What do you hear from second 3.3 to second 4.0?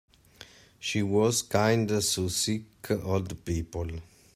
people.